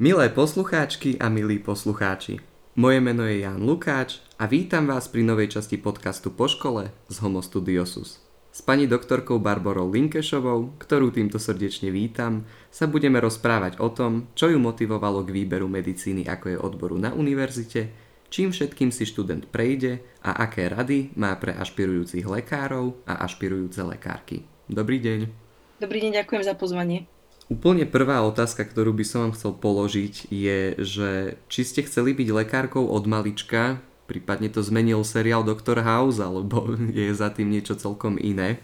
[0.00, 2.40] Milé poslucháčky a milí poslucháči,
[2.72, 7.20] moje meno je Jan Lukáč a vítam vás pri novej časti podcastu Po škole z
[7.20, 8.16] Homo Studiosus.
[8.48, 14.48] S pani doktorkou Barborou Linkešovou, ktorú týmto srdečne vítam, sa budeme rozprávať o tom, čo
[14.48, 17.92] ju motivovalo k výberu medicíny ako je odboru na univerzite,
[18.32, 24.48] čím všetkým si študent prejde a aké rady má pre ašpirujúcich lekárov a ašpirujúce lekárky.
[24.64, 25.28] Dobrý deň.
[25.76, 27.19] Dobrý deň, ďakujem za pozvanie.
[27.50, 31.10] Úplne prvá otázka, ktorú by som vám chcel položiť je, že
[31.50, 35.82] či ste chceli byť lekárkou od malička, prípadne to zmenil seriál Dr.
[35.82, 38.62] House, alebo je za tým niečo celkom iné?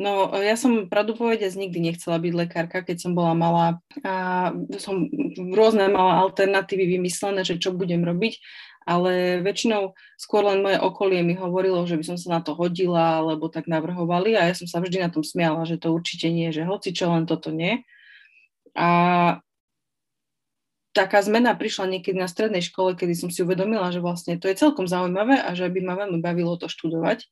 [0.00, 3.66] No, ja som pravdu povedať nikdy nechcela byť lekárka, keď som bola malá
[4.00, 4.48] a
[4.80, 5.04] som
[5.52, 8.40] rôzne mala alternatívy vymyslené, že čo budem robiť
[8.86, 13.22] ale väčšinou skôr len moje okolie mi hovorilo, že by som sa na to hodila,
[13.22, 16.50] alebo tak navrhovali a ja som sa vždy na tom smiala, že to určite nie,
[16.50, 17.86] že hoci čo len toto nie.
[18.72, 18.88] A
[20.92, 24.60] taká zmena prišla niekedy na strednej škole, kedy som si uvedomila, že vlastne to je
[24.60, 27.24] celkom zaujímavé a že by ma veľmi bavilo to študovať,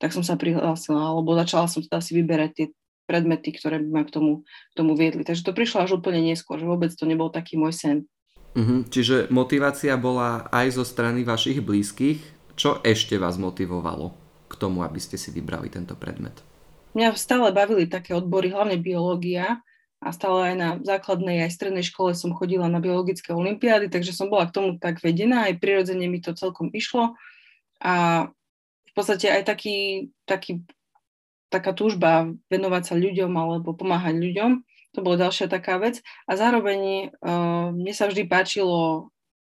[0.00, 2.66] tak som sa prihlásila, alebo začala som teda si vyberať tie
[3.04, 4.32] predmety, ktoré by ma k tomu,
[4.72, 5.22] k tomu viedli.
[5.22, 7.96] Takže to prišlo až úplne neskôr, že vôbec to nebol taký môj sen.
[8.52, 8.84] Uh-huh.
[8.88, 12.20] Čiže motivácia bola aj zo strany vašich blízkych.
[12.52, 14.12] Čo ešte vás motivovalo
[14.52, 16.36] k tomu, aby ste si vybrali tento predmet?
[16.92, 19.64] Mňa stále bavili také odbory, hlavne biológia
[20.02, 24.28] a stále aj na základnej aj strednej škole som chodila na biologické olimpiády, takže som
[24.28, 27.16] bola k tomu tak vedená, aj prirodzene mi to celkom išlo
[27.80, 28.26] a
[28.92, 30.60] v podstate aj taký, taký,
[31.48, 34.60] taká túžba venovať sa ľuďom alebo pomáhať ľuďom
[34.92, 36.00] to bola ďalšia taká vec.
[36.28, 39.08] A zároveň uh, mne sa vždy páčilo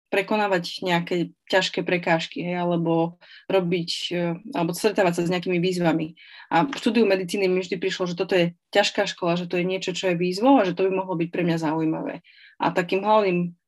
[0.08, 3.18] prekonávať nejaké ťažké prekážky, hej, alebo
[3.50, 6.14] robiť, uh, alebo stretávať sa s nejakými výzvami.
[6.54, 9.66] A v štúdiu medicíny mi vždy prišlo, že toto je ťažká škola, že to je
[9.66, 12.22] niečo, čo je výzvou a že to by mohlo byť pre mňa zaujímavé.
[12.62, 13.58] A takým hlavným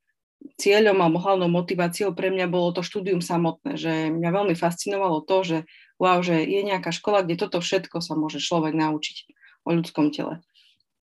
[0.54, 5.36] cieľom alebo hlavnou motiváciou pre mňa bolo to štúdium samotné, že mňa veľmi fascinovalo to,
[5.42, 5.58] že
[5.98, 9.16] wow, že je nejaká škola, kde toto všetko sa môže človek naučiť
[9.66, 10.44] o ľudskom tele.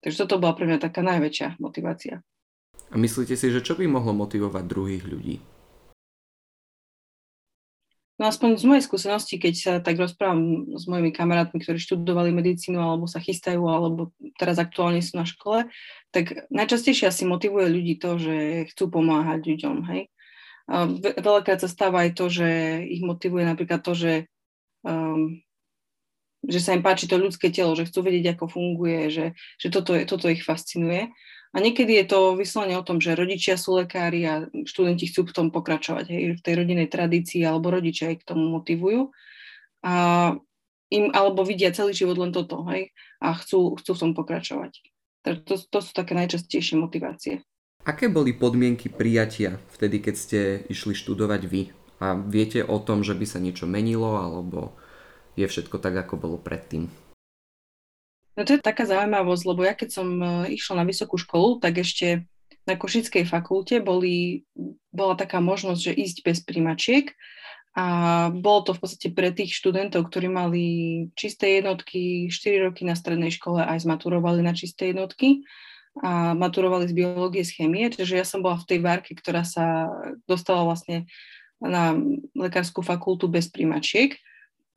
[0.03, 2.19] Takže toto bola pre mňa taká najväčšia motivácia.
[2.91, 5.39] A myslíte si, že čo by mohlo motivovať druhých ľudí?
[8.21, 12.77] No aspoň z mojej skúsenosti, keď sa tak rozprávam s mojimi kamarátmi, ktorí študovali medicínu
[12.77, 15.65] alebo sa chystajú, alebo teraz aktuálne sú na škole,
[16.13, 18.35] tak najčastejšie asi motivuje ľudí to, že
[18.69, 20.01] chcú pomáhať ľuďom, hej.
[21.19, 22.47] Veľakrát sa stáva aj to, že
[22.85, 24.13] ich motivuje napríklad to, že
[24.85, 25.41] um,
[26.43, 29.95] že sa im páči to ľudské telo, že chcú vedieť, ako funguje, že, že toto,
[30.03, 31.09] toto ich fascinuje.
[31.53, 34.33] A niekedy je to vyslovene o tom, že rodičia sú lekári a
[34.65, 38.49] študenti chcú v tom pokračovať, hej, v tej rodinnej tradícii, alebo rodičia ich k tomu
[38.49, 39.13] motivujú.
[39.85, 39.93] A
[40.89, 42.89] im, alebo vidia celý život len toto, hej,
[43.21, 44.81] a chcú, chcú v tom pokračovať.
[45.23, 47.45] Takže to, to sú také najčastejšie motivácie.
[47.85, 50.39] Aké boli podmienky prijatia vtedy, keď ste
[50.73, 51.61] išli študovať vy?
[52.03, 54.75] A viete o tom, že by sa niečo menilo, alebo
[55.33, 56.89] je všetko tak, ako bolo predtým.
[58.33, 61.77] No to je taká zaujímavosť, lebo ja keď som e, išla na vysokú školu, tak
[61.77, 62.25] ešte
[62.65, 64.47] na Košickej fakulte boli,
[64.89, 67.13] bola taká možnosť, že ísť bez príjmačiek.
[67.73, 67.85] A
[68.29, 70.65] bolo to v podstate pre tých študentov, ktorí mali
[71.17, 75.41] čisté jednotky, 4 roky na strednej škole aj zmaturovali na čisté jednotky
[76.01, 79.89] a maturovali z biológie, z chémie, čiže ja som bola v tej várke, ktorá sa
[80.25, 81.05] dostala vlastne
[81.61, 81.97] na
[82.33, 84.17] lekárskú fakultu bez príjmačiek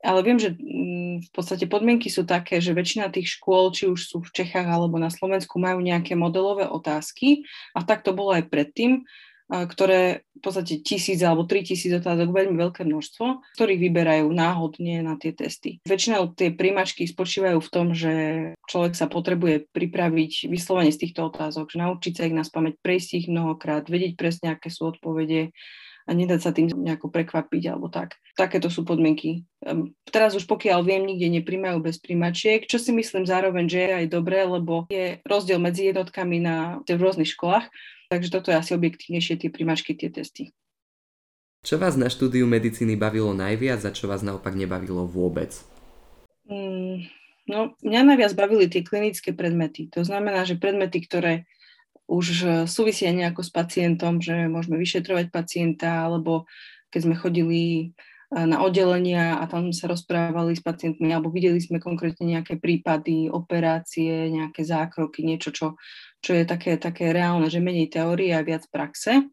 [0.05, 4.01] ale viem, že mm, v podstate podmienky sú také, že väčšina tých škôl, či už
[4.01, 8.49] sú v Čechách alebo na Slovensku, majú nejaké modelové otázky a tak to bolo aj
[8.53, 9.07] predtým,
[9.47, 15.15] ktoré v podstate tisíc alebo tri tisíc otázok, veľmi veľké množstvo, ktorých vyberajú náhodne na
[15.15, 15.79] tie testy.
[15.87, 18.13] Väčšinou tie príjmačky spočívajú v tom, že
[18.67, 23.11] človek sa potrebuje pripraviť vyslovene z týchto otázok, že naučiť sa ich na spameť, prejsť
[23.23, 25.55] ich mnohokrát, vedieť presne, aké sú odpovede,
[26.07, 28.23] a nedať sa tým nejako prekvapiť alebo tak.
[28.39, 29.43] Takéto sú podmienky.
[30.07, 34.07] Teraz už pokiaľ viem, nikde nepríjmajú bez príjmačiek, čo si myslím zároveň, že je aj
[34.15, 37.67] dobré, lebo je rozdiel medzi jednotkami na, v rôznych školách,
[38.07, 40.55] takže toto je asi objektívnejšie tie príjmačky, tie testy.
[41.67, 45.51] Čo vás na štúdiu medicíny bavilo najviac a čo vás naopak nebavilo vôbec?
[46.47, 47.11] Mm,
[47.51, 49.91] no, mňa najviac bavili tie klinické predmety.
[49.99, 51.51] To znamená, že predmety, ktoré
[52.07, 56.47] už e, súvisia nejako s pacientom, že môžeme vyšetrovať pacienta, alebo
[56.91, 57.85] keď sme chodili e,
[58.33, 64.31] na oddelenia a tam sa rozprávali s pacientmi, alebo videli sme konkrétne nejaké prípady, operácie,
[64.31, 65.67] nejaké zákroky, niečo, čo,
[66.23, 69.27] čo je také, také reálne, že menej teórie a viac praxe.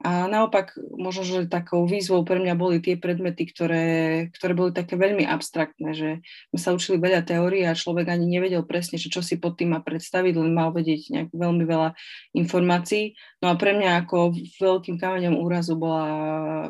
[0.00, 3.86] A naopak, možno, že takou výzvou pre mňa boli tie predmety, ktoré,
[4.32, 6.08] ktoré boli také veľmi abstraktné, že
[6.48, 9.76] sme sa učili veľa teórií a človek ani nevedel presne, že čo si pod tým
[9.76, 11.92] má predstaviť, len mal vedieť nejak veľmi veľa
[12.32, 13.12] informácií.
[13.44, 16.08] No a pre mňa ako veľkým kameňom úrazu bola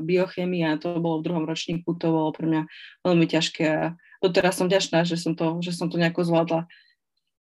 [0.02, 2.66] biochemia, to bolo v druhom ročníku, to bolo pre mňa
[3.06, 6.66] veľmi ťažké a doteraz som ďačná, že som to, že som to nejako zvládla.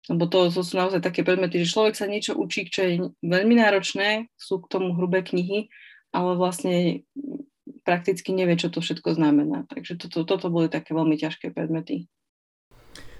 [0.06, 2.92] Lebo to, to sú naozaj také predmety, že človek sa niečo učí, čo je
[3.26, 5.66] veľmi náročné, sú k tomu hrubé knihy,
[6.14, 7.02] ale vlastne
[7.82, 9.66] prakticky nevie, čo to všetko znamená.
[9.66, 12.06] Takže toto, toto boli také veľmi ťažké predmety.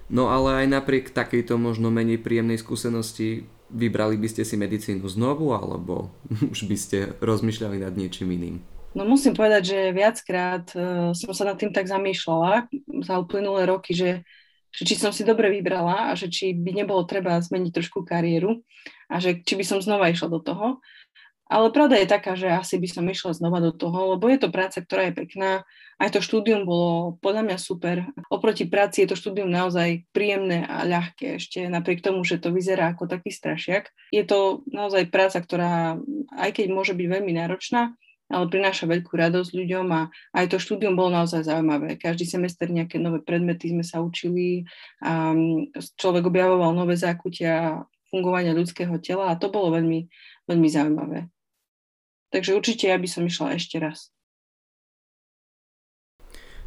[0.07, 5.51] No ale aj napriek takejto možno menej príjemnej skúsenosti vybrali by ste si medicínu znovu,
[5.51, 6.15] alebo
[6.55, 8.57] už by ste rozmýšľali nad niečím iným?
[8.97, 12.71] No musím povedať, že viackrát uh, som sa nad tým tak zamýšľala
[13.05, 14.25] za uplynulé roky, že
[14.77, 18.61] že či som si dobre vybrala a že či by nebolo treba zmeniť trošku kariéru
[19.09, 20.85] a že či by som znova išla do toho.
[21.47, 24.51] Ale pravda je taká, že asi by som išla znova do toho, lebo je to
[24.51, 25.63] práca, ktorá je pekná.
[25.95, 28.03] Aj to štúdium bolo podľa mňa super.
[28.27, 32.93] Oproti práci je to štúdium naozaj príjemné a ľahké ešte, napriek tomu, že to vyzerá
[32.93, 33.95] ako taký strašiak.
[34.11, 36.03] Je to naozaj práca, ktorá,
[36.35, 37.95] aj keď môže byť veľmi náročná,
[38.27, 41.95] ale prináša veľkú radosť ľuďom a aj to štúdium bolo naozaj zaujímavé.
[41.95, 44.67] Každý semester nejaké nové predmety sme sa učili
[44.99, 50.11] a mm, človek objavoval nové zákutia fungovania ľudského tela a to bolo veľmi,
[50.51, 51.31] veľmi zaujímavé.
[52.35, 54.11] Takže určite ja by som išla ešte raz.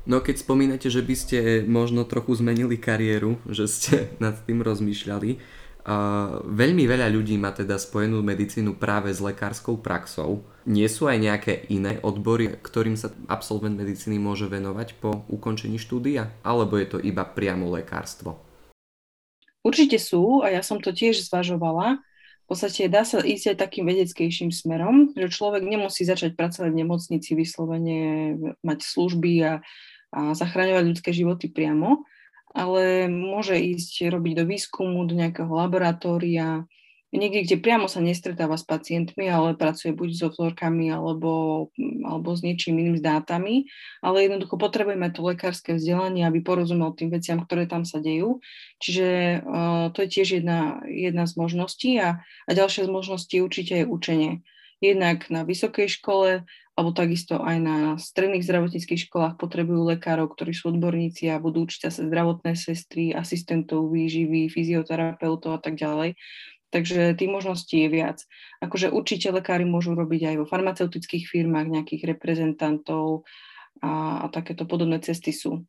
[0.07, 5.37] No keď spomínate, že by ste možno trochu zmenili kariéru, že ste nad tým rozmýšľali,
[5.79, 10.43] Uh, veľmi veľa ľudí má teda spojenú medicínu práve s lekárskou praxou.
[10.67, 16.35] Nie sú aj nejaké iné odbory, ktorým sa absolvent medicíny môže venovať po ukončení štúdia?
[16.43, 18.43] Alebo je to iba priamo lekárstvo?
[19.63, 21.99] Určite sú a ja som to tiež zvažovala.
[22.43, 26.79] V podstate dá sa ísť aj takým vedeckejším smerom, že človek nemusí začať pracovať v
[26.81, 27.99] nemocnici, vyslovene
[28.65, 29.53] mať služby a,
[30.11, 32.03] a zachraňovať ľudské životy priamo,
[32.53, 36.65] ale môže ísť robiť do výskumu, do nejakého laboratória,
[37.09, 41.67] niekde, kde priamo sa nestretáva s pacientmi, ale pracuje buď so vzorkami alebo,
[42.05, 43.65] alebo s niečím iným, s dátami,
[44.05, 48.45] ale jednoducho potrebujeme to lekárske vzdelanie, aby porozumel tým veciam, ktoré tam sa dejú.
[48.77, 53.81] Čiže uh, to je tiež jedna, jedna z možností a, a ďalšia z možností určite
[53.81, 54.31] je učenie.
[54.79, 56.47] Jednak na vysokej škole,
[56.79, 61.79] alebo takisto aj na stredných zdravotníckých školách potrebujú lekárov, ktorí sú odborníci a budú učiť
[61.83, 66.15] sa zdravotné sestry, asistentov výživy, fyzioterapeutov a tak ďalej.
[66.71, 68.23] Takže tých možností je viac.
[68.63, 73.27] Akože určite lekári môžu robiť aj vo farmaceutických firmách nejakých reprezentantov
[73.83, 75.67] a, a takéto podobné cesty sú.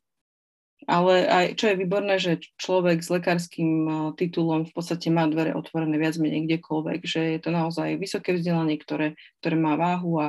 [0.88, 3.84] Ale aj čo je výborné, že človek s lekárským
[4.16, 8.80] titulom v podstate má dvere otvorené viac menej kdekoľvek, že je to naozaj vysoké vzdelanie,
[8.80, 9.12] ktoré,
[9.44, 10.28] ktoré má váhu a,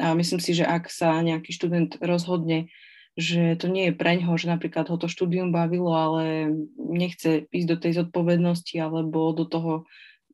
[0.00, 2.72] a myslím si, že ak sa nejaký študent rozhodne,
[3.20, 6.48] že to nie je preňho, že napríklad ho to štúdium bavilo, ale
[6.78, 9.84] nechce ísť do tej zodpovednosti alebo do toho,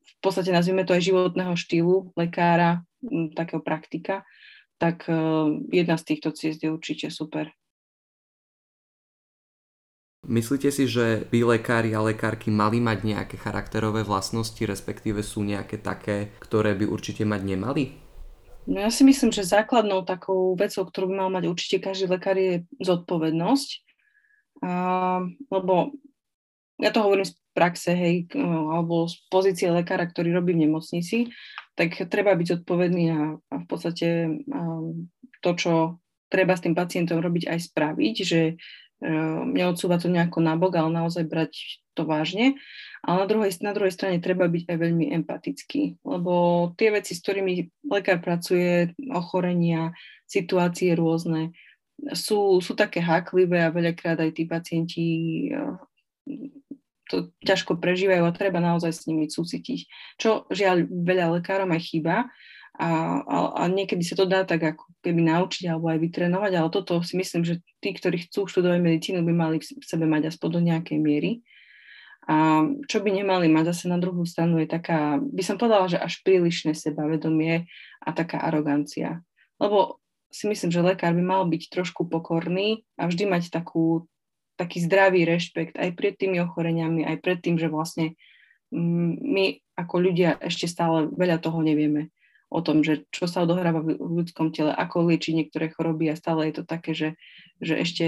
[0.07, 2.87] v podstate nazvime to aj životného štýlu lekára,
[3.35, 4.23] takého praktika,
[4.79, 5.05] tak
[5.73, 7.51] jedna z týchto ciest je určite super.
[10.27, 15.79] Myslíte si, že by lekári a lekárky mali mať nejaké charakterové vlastnosti, respektíve sú nejaké
[15.79, 17.83] také, ktoré by určite mať nemali?
[18.67, 22.35] No ja si myslím, že základnou takou vecou, ktorú by mal mať určite každý lekár
[22.35, 23.69] je zodpovednosť.
[24.67, 24.71] A,
[25.47, 25.95] lebo
[26.75, 31.31] ja to hovorím z praxe, hej, alebo z pozície lekára, ktorý robí v nemocnici,
[31.79, 34.59] tak treba byť zodpovedný a, a v podstate a,
[35.39, 35.73] to, čo
[36.27, 38.59] treba s tým pacientom robiť, aj spraviť, že
[39.53, 42.57] neodsúvať to nejako nabok, ale naozaj brať to vážne.
[43.05, 46.33] Ale na druhej, na druhej strane treba byť aj veľmi empatický, lebo
[46.77, 49.93] tie veci, s ktorými lekár pracuje, ochorenia,
[50.25, 51.53] situácie rôzne,
[52.13, 55.05] sú, sú také háklivé a veľakrát aj tí pacienti
[55.49, 55.81] ehm,
[57.07, 59.79] to ťažko prežívajú a treba naozaj s nimi súcitiť.
[60.19, 62.27] Čo žiaľ veľa lekárom aj chýba,
[62.77, 62.89] a,
[63.25, 67.01] a, a niekedy sa to dá tak ako keby naučiť alebo aj vytrenovať, ale toto
[67.01, 70.61] si myslím, že tí, ktorí chcú študovať medicínu, by mali v sebe mať aspoň do
[70.61, 71.41] nejakej miery.
[72.29, 75.97] A čo by nemali mať zase na druhú stranu je taká, by som povedala, že
[75.97, 77.65] až prílišné sebavedomie
[78.03, 79.25] a taká arogancia.
[79.57, 79.97] Lebo
[80.29, 84.05] si myslím, že lekár by mal byť trošku pokorný a vždy mať takú,
[84.53, 88.13] taký zdravý rešpekt aj pred tými ochoreniami, aj pred tým, že vlastne
[88.69, 89.45] mm, my
[89.81, 92.13] ako ľudia ešte stále veľa toho nevieme
[92.47, 96.47] o tom, že čo sa odohráva v ľudskom tele, ako liečiť niektoré choroby a stále
[96.47, 97.09] je to také, že,
[97.59, 98.05] že ešte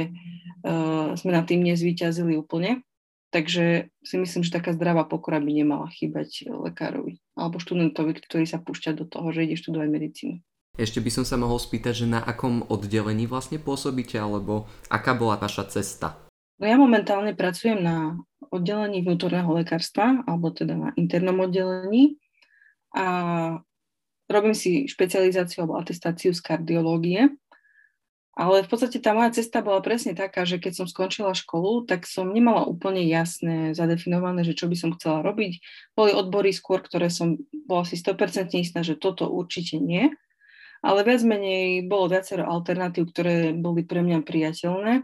[0.63, 2.81] uh, sme nad tým nezvíťazili úplne.
[3.29, 8.57] Takže si myslím, že taká zdravá pokora by nemala chýbať lekárovi alebo študentovi, ktorý sa
[8.57, 10.35] púšťa do toho, že ide študovať medicínu.
[10.79, 15.35] Ešte by som sa mohol spýtať, že na akom oddelení vlastne pôsobíte, alebo aká bola
[15.35, 16.15] vaša cesta?
[16.57, 18.15] No ja momentálne pracujem na
[18.49, 22.17] oddelení vnútorného lekárstva, alebo teda na internom oddelení
[22.95, 23.05] a
[24.29, 27.33] robím si špecializáciu alebo atestáciu z kardiológie.
[28.39, 32.07] Ale v podstate tá moja cesta bola presne taká, že keď som skončila školu, tak
[32.07, 35.59] som nemala úplne jasné, zadefinované, že čo by som chcela robiť.
[35.91, 37.35] Boli odbory skôr, ktoré som
[37.67, 40.15] bola si 100% istá, že toto určite nie
[40.79, 45.03] ale viac menej bolo viacero alternatív, ktoré boli pre mňa priateľné.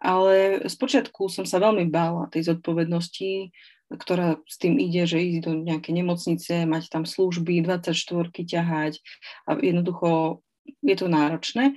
[0.00, 3.52] Ale spočiatku som sa veľmi bála tej zodpovednosti,
[3.90, 7.90] ktorá s tým ide, že ísť do nejakej nemocnice, mať tam služby, 24
[8.30, 9.02] ťahať
[9.50, 10.40] a jednoducho
[10.86, 11.74] je to náročné.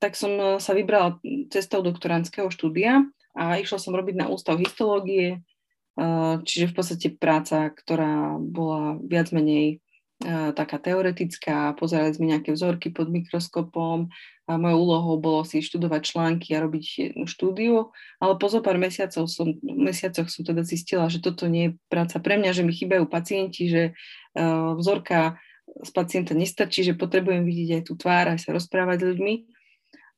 [0.00, 5.40] Tak som sa vybrala cestou doktorandského štúdia a išla som robiť na ústav histológie,
[6.44, 9.84] čiže v podstate práca, ktorá bola viac menej
[10.28, 14.12] taká teoretická, pozerali sme nejaké vzorky pod mikroskopom
[14.44, 17.88] a mojou úlohou bolo si študovať články a robiť štúdiu,
[18.20, 22.20] ale po zo pár mesiacov som, mesiacoch som teda zistila, že toto nie je práca
[22.20, 23.82] pre mňa, že mi chýbajú pacienti, že
[24.36, 29.06] uh, vzorka z pacienta nestačí, že potrebujem vidieť aj tú tvár, aj sa rozprávať s
[29.14, 29.34] ľuďmi.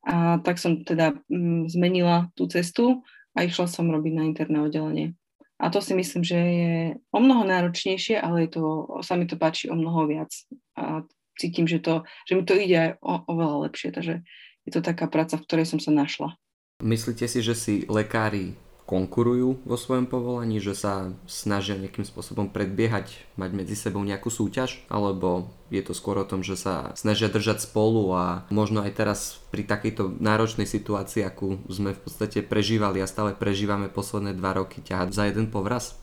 [0.03, 3.07] A tak som teda mm, zmenila tú cestu
[3.39, 5.15] a išla som robiť na interné oddelenie.
[5.63, 6.75] A to si myslím, že je
[7.15, 8.63] o mnoho náročnejšie, ale je to,
[9.07, 10.35] sa mi to páči o mnoho viac.
[10.75, 11.07] A
[11.39, 13.95] cítim, že, to, že mi to ide aj o, oveľa lepšie.
[13.95, 14.27] Takže
[14.67, 16.35] je to taká práca, v ktorej som sa našla.
[16.83, 18.59] Myslíte si, že si lekári
[18.93, 24.85] konkurujú vo svojom povolaní, že sa snažia nejakým spôsobom predbiehať, mať medzi sebou nejakú súťaž,
[24.93, 29.41] alebo je to skôr o tom, že sa snažia držať spolu a možno aj teraz
[29.49, 34.85] pri takejto náročnej situácii, akú sme v podstate prežívali a stále prežívame posledné dva roky,
[34.85, 35.97] ťahať za jeden povraz?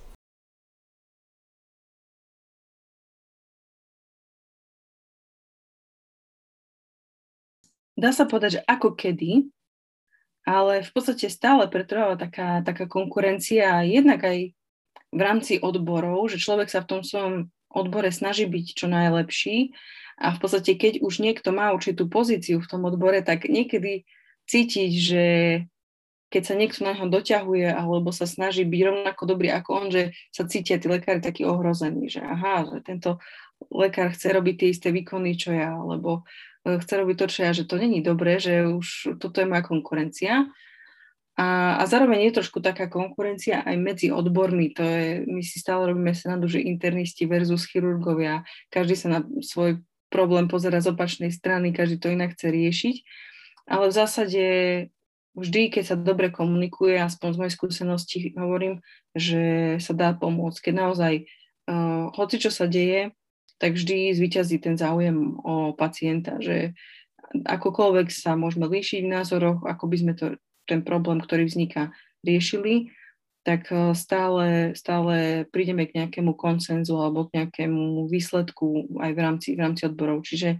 [7.99, 9.58] Dá sa povedať, že ako kedy,
[10.47, 14.39] ale v podstate stále pretrváva taká, taká konkurencia jednak aj
[15.09, 19.73] v rámci odborov, že človek sa v tom svojom odbore snaží byť čo najlepší
[20.19, 24.05] a v podstate keď už niekto má určitú pozíciu v tom odbore, tak niekedy
[24.49, 25.25] cítiť, že
[26.29, 30.13] keď sa niekto na neho doťahuje alebo sa snaží byť rovnako dobrý ako on, že
[30.29, 33.17] sa cítia tí lekári takí ohrození, že aha, že tento
[33.73, 36.23] lekár chce robiť tie isté výkony, čo ja, alebo
[36.65, 40.47] chce robiť to, čo ja, že to není dobré, že už toto je moja konkurencia.
[41.39, 44.75] A, a zároveň je trošku taká konkurencia aj medzi odbormi.
[44.75, 48.43] To je, my si stále robíme senadu, že internisti versus chirurgovia.
[48.67, 49.79] Každý sa na svoj
[50.11, 52.95] problém pozera z opačnej strany, každý to inak chce riešiť.
[53.71, 54.43] Ale v zásade
[55.37, 58.83] vždy, keď sa dobre komunikuje, aspoň z mojej skúsenosti hovorím,
[59.15, 60.59] že sa dá pomôcť.
[60.59, 61.13] Keď naozaj,
[61.71, 63.15] uh, hoci čo sa deje,
[63.59, 66.73] tak vždy zvyťazí ten záujem o pacienta, že
[67.35, 71.93] akokoľvek sa môžeme líšiť v názoroch, ako by sme to, ten problém, ktorý vzniká,
[72.25, 72.91] riešili,
[73.43, 79.49] tak e, stále, stále prídeme k nejakému konsenzu alebo k nejakému výsledku aj v rámci,
[79.55, 80.27] v rámci odborov.
[80.27, 80.59] Čiže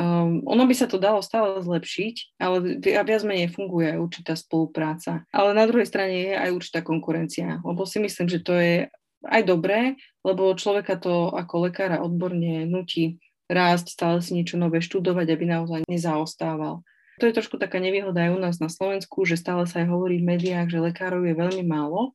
[0.00, 5.28] um, ono by sa to dalo stále zlepšiť, ale viac menej funguje aj určitá spolupráca.
[5.28, 8.88] Ale na druhej strane je aj určitá konkurencia, lebo si myslím, že to je
[9.26, 13.16] aj dobré, lebo človeka to ako lekára odborne nutí
[13.48, 16.84] rásť, stále si niečo nové študovať, aby naozaj nezaostával.
[17.18, 20.20] To je trošku taká nevýhoda aj u nás na Slovensku, že stále sa aj hovorí
[20.20, 22.14] v médiách, že lekárov je veľmi málo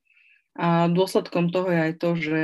[0.54, 2.42] a dôsledkom toho je aj to, že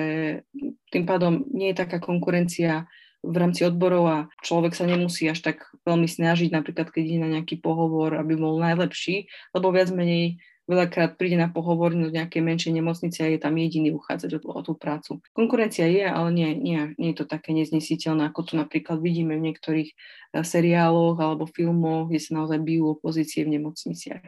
[0.89, 2.89] tým pádom nie je taká konkurencia
[3.21, 7.29] v rámci odborov a človek sa nemusí až tak veľmi snažiť, napríklad keď ide na
[7.37, 12.73] nejaký pohovor, aby bol najlepší, lebo viac menej veľakrát príde na pohovor do nejakej menšej
[12.77, 15.17] nemocnice a je tam jediný uchádzať o, o tú prácu.
[15.33, 19.49] Konkurencia je, ale nie, nie, nie je to také neznesiteľné, ako to napríklad vidíme v
[19.49, 24.21] niektorých eh, seriáloch alebo filmoch, kde sa naozaj bijú opozície v nemocniciach.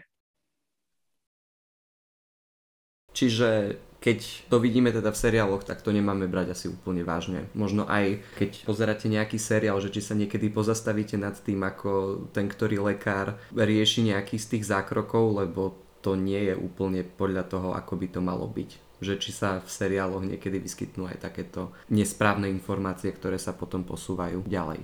[3.12, 7.46] Čiže keď to vidíme teda v seriáloch, tak to nemáme brať asi úplne vážne.
[7.54, 12.50] Možno aj keď pozeráte nejaký seriál, že či sa niekedy pozastavíte nad tým, ako ten
[12.50, 17.94] ktorý lekár rieši nejaký z tých zákrokov, lebo to nie je úplne podľa toho, ako
[17.96, 19.02] by to malo byť.
[19.02, 24.46] Že či sa v seriáloch niekedy vyskytnú aj takéto nesprávne informácie, ktoré sa potom posúvajú
[24.46, 24.82] ďalej.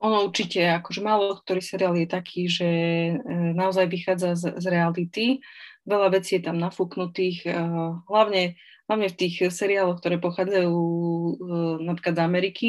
[0.00, 3.14] Ono určite, akože málo ktorý seriál je taký, že e,
[3.52, 5.44] naozaj vychádza z, z reality.
[5.84, 7.52] Veľa vecí je tam nafúknutých, e,
[8.08, 8.56] hlavne,
[8.88, 11.32] hlavne v tých seriáloch, ktoré pochádzajú e,
[11.84, 12.68] napríklad z Ameriky,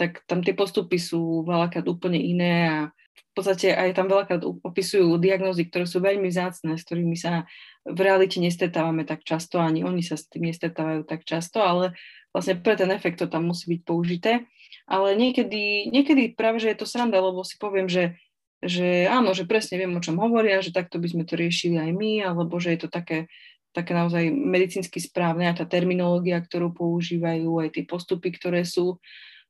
[0.00, 2.78] tak tam tie postupy sú veľakrát úplne iné a
[3.12, 7.48] v podstate aj tam veľakrát opisujú diagnózy, ktoré sú veľmi vzácne, s ktorými sa
[7.88, 11.96] v realite nestretávame tak často, ani oni sa s tým nestretávajú tak často, ale
[12.32, 14.44] vlastne pre ten efekt to tam musí byť použité.
[14.88, 18.16] ale niekedy, niekedy práve, že je to sranda, lebo si poviem, že,
[18.64, 21.90] že áno, že presne viem, o čom hovoria, že takto by sme to riešili aj
[21.92, 23.28] my, alebo že je to také,
[23.72, 29.00] také naozaj medicínsky správne a tá terminológia, ktorú používajú, aj tie postupy, ktoré sú.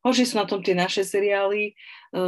[0.03, 1.73] Horšie sú na tom tie naše seriály, e,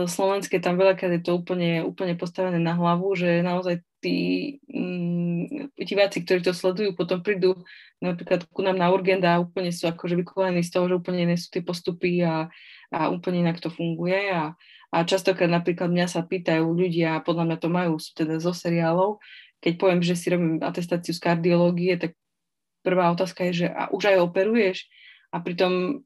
[0.06, 4.16] slovenské, tam veľakrát je to úplne, úplne postavené na hlavu, že naozaj tí
[4.70, 7.66] mm, diváci, ktorí to sledujú, potom prídu
[7.98, 11.34] napríklad ku nám na urgent a úplne sú akože vykolení z toho, že úplne iné
[11.34, 12.46] sú tie postupy a,
[12.94, 14.54] a úplne inak to funguje a,
[14.94, 19.18] a častokrát napríklad mňa sa pýtajú ľudia, a podľa mňa to majú teda zo seriálov,
[19.58, 22.14] keď poviem, že si robím atestáciu z kardiológie, tak
[22.84, 24.86] prvá otázka je, že a už aj operuješ?
[25.34, 26.04] A pritom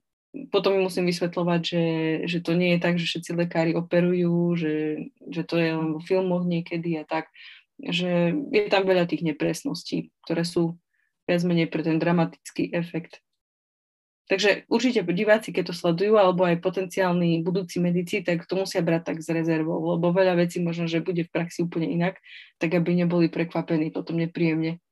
[0.53, 1.85] potom musím vysvetľovať, že,
[2.29, 4.75] že to nie je tak, že všetci lekári operujú, že,
[5.25, 7.33] že to je len vo filmoch niekedy a tak,
[7.81, 10.77] že je tam veľa tých nepresností, ktoré sú
[11.25, 13.25] viac menej pre ten dramatický efekt.
[14.29, 19.13] Takže určite diváci, keď to sledujú, alebo aj potenciálni budúci medici, tak to musia brať
[19.13, 22.21] tak s rezervou, lebo veľa vecí možno, že bude v praxi úplne inak,
[22.61, 24.85] tak aby neboli prekvapení potom nepríjemne.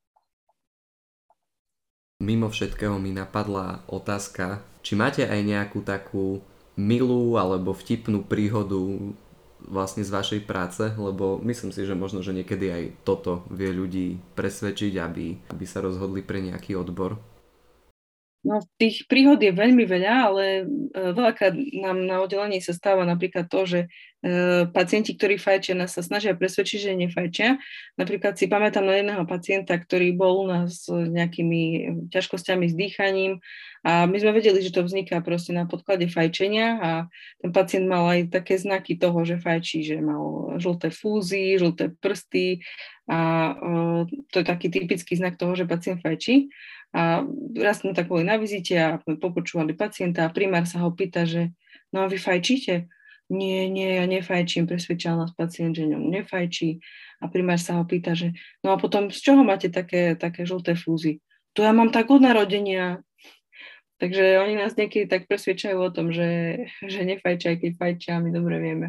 [2.16, 6.40] Mimo všetkého mi napadla otázka, či máte aj nejakú takú
[6.72, 9.12] milú alebo vtipnú príhodu
[9.60, 14.16] vlastne z vašej práce, lebo myslím si, že možno, že niekedy aj toto vie ľudí
[14.32, 17.20] presvedčiť, aby, aby sa rozhodli pre nejaký odbor.
[18.46, 21.50] No, tých príhod je veľmi veľa, ale e, veľakrát
[21.82, 23.88] nám na oddelení sa stáva napríklad to, že e,
[24.70, 27.58] pacienti, ktorí fajčia, nás sa snažia presvedčiť, že nefajčia.
[27.98, 33.42] Napríklad si pamätám na jedného pacienta, ktorý bol u nás s nejakými ťažkosťami s dýchaním
[33.82, 36.90] a my sme vedeli, že to vzniká proste na podklade fajčenia a
[37.42, 42.62] ten pacient mal aj také znaky toho, že fajčí, že mal žlté fúzy, žlté prsty
[43.10, 43.18] a
[43.54, 46.50] e, to je taký typický znak toho, že pacient fajčí.
[46.96, 47.20] A
[47.60, 51.52] raz sme tak boli na vizite a popočúvali pacienta a primár sa ho pýta, že
[51.92, 52.88] no a vy fajčíte?
[53.28, 56.80] Nie, nie, ja nefajčím, presvedčal nás pacient, že ňom nefajčí.
[57.20, 58.32] A primár sa ho pýta, že
[58.64, 61.20] no a potom z čoho máte také, také žlté fúzy?
[61.58, 63.04] To ja mám tak od narodenia.
[63.96, 68.30] Takže oni nás niekedy tak presvedčajú o tom, že, že nefajčia, aj keď fajčia, my
[68.32, 68.88] dobre vieme.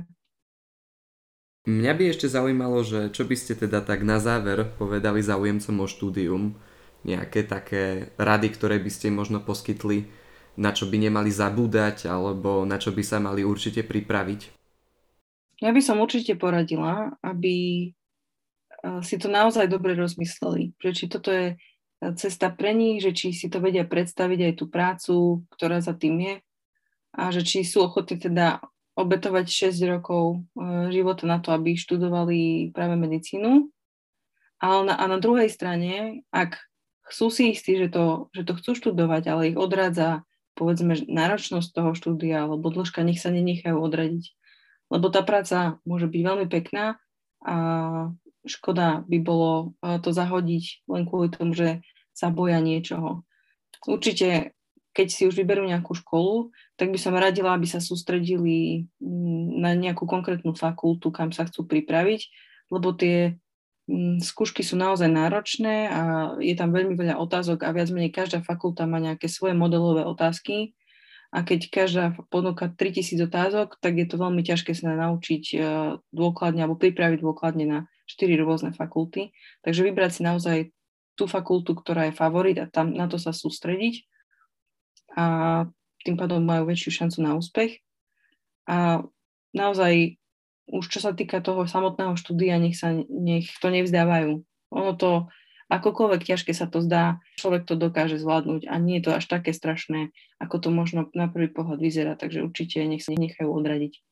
[1.68, 5.88] Mňa by ešte zaujímalo, že čo by ste teda tak na záver povedali záujemcom o
[5.88, 6.44] štúdium,
[7.08, 10.12] nejaké také rady, ktoré by ste možno poskytli,
[10.60, 14.58] na čo by nemali zabúdať alebo na čo by sa mali určite pripraviť?
[15.58, 21.34] Ja by som určite poradila, aby eh, si to naozaj dobre rozmysleli, že či toto
[21.34, 25.16] je eh, cesta pre nich, že či si to vedia predstaviť aj tú prácu,
[25.56, 26.36] ktorá za tým je
[27.18, 28.62] a že či sú ochotní teda
[28.98, 33.70] obetovať 6 rokov eh, života na to, aby študovali práve medicínu.
[34.58, 36.58] Ale na, a na druhej strane, ak
[37.12, 41.92] sú si istí, že to, že to chcú študovať, ale ich odrádza povedzme náročnosť toho
[41.94, 44.34] štúdia alebo dĺžka, nech sa nenechajú odradiť.
[44.90, 46.98] Lebo tá práca môže byť veľmi pekná
[47.46, 47.56] a
[48.48, 53.22] škoda by bolo to zahodiť len kvôli tomu, že sa boja niečoho.
[53.86, 54.58] Určite,
[54.98, 59.78] keď si už vyberú nejakú školu, tak by som radila, aby sa sústredili mm, na
[59.78, 62.22] nejakú konkrétnu fakultu, kam sa chcú pripraviť,
[62.74, 63.38] lebo tie
[64.20, 66.02] skúšky sú naozaj náročné a
[66.44, 70.76] je tam veľmi veľa otázok a viac menej každá fakulta má nejaké svoje modelové otázky
[71.32, 75.58] a keď každá ponúka 3000 otázok, tak je to veľmi ťažké sa naučiť e,
[76.16, 79.36] dôkladne alebo pripraviť dôkladne na 4 rôzne fakulty.
[79.64, 80.58] Takže vybrať si naozaj
[81.20, 84.08] tú fakultu, ktorá je favorit a tam na to sa sústrediť
[85.18, 85.26] a
[86.06, 87.84] tým pádom majú väčšiu šancu na úspech.
[88.70, 89.04] A
[89.52, 90.16] naozaj
[90.68, 94.44] už čo sa týka toho samotného štúdia, nech, sa, nech to nevzdávajú.
[94.76, 95.32] Ono to,
[95.72, 99.56] akokoľvek ťažké sa to zdá, človek to dokáže zvládnuť a nie je to až také
[99.56, 104.04] strašné, ako to možno na prvý pohľad vyzerá, takže určite nech sa nechajú odradiť.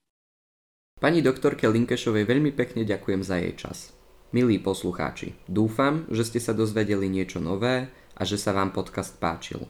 [0.96, 3.92] Pani doktorke Linkešovej veľmi pekne ďakujem za jej čas.
[4.32, 9.68] Milí poslucháči, dúfam, že ste sa dozvedeli niečo nové a že sa vám podcast páčil.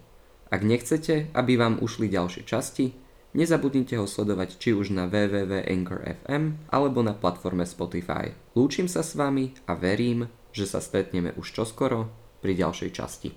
[0.54, 2.94] Ak nechcete, aby vám ušli ďalšie časti,
[3.36, 8.32] Nezabudnite ho sledovať či už na www.anchor.fm alebo na platforme Spotify.
[8.56, 12.08] Lúčim sa s vami a verím, že sa stretneme už čoskoro
[12.40, 13.30] pri ďalšej časti.